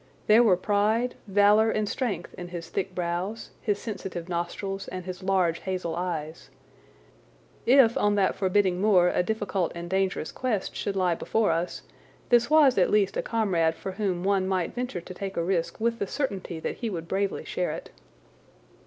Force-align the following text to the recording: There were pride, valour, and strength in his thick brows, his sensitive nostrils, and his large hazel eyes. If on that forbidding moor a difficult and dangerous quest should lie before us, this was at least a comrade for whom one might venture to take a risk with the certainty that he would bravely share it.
There 0.25 0.41
were 0.41 0.57
pride, 0.57 1.13
valour, 1.27 1.69
and 1.69 1.87
strength 1.87 2.33
in 2.33 2.47
his 2.47 2.69
thick 2.69 2.95
brows, 2.95 3.51
his 3.61 3.77
sensitive 3.77 4.27
nostrils, 4.27 4.87
and 4.87 5.05
his 5.05 5.21
large 5.21 5.59
hazel 5.59 5.95
eyes. 5.95 6.49
If 7.67 7.95
on 7.99 8.15
that 8.15 8.33
forbidding 8.33 8.81
moor 8.81 9.09
a 9.09 9.21
difficult 9.21 9.71
and 9.75 9.87
dangerous 9.87 10.31
quest 10.31 10.75
should 10.75 10.95
lie 10.95 11.13
before 11.13 11.51
us, 11.51 11.83
this 12.29 12.49
was 12.49 12.79
at 12.79 12.89
least 12.89 13.15
a 13.15 13.21
comrade 13.21 13.75
for 13.75 13.91
whom 13.91 14.23
one 14.23 14.47
might 14.47 14.73
venture 14.73 15.01
to 15.01 15.13
take 15.13 15.37
a 15.37 15.43
risk 15.43 15.79
with 15.79 15.99
the 15.99 16.07
certainty 16.07 16.59
that 16.59 16.77
he 16.77 16.89
would 16.89 17.07
bravely 17.07 17.45
share 17.45 17.69
it. 17.71 17.91